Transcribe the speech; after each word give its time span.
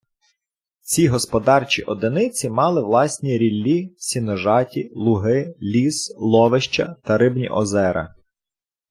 Ці 0.81 1.07
господарчі 1.07 1.83
одиниці 1.83 2.49
мали 2.49 2.81
власні 2.83 3.37
ріллі, 3.37 3.93
сіножаті, 3.97 4.91
луги, 4.95 5.55
ліс, 5.61 6.13
ловища 6.17 6.95
та 7.03 7.17
рибні 7.17 7.49
озера. 7.49 8.15